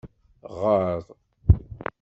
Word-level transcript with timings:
Ɣer. 0.59 0.99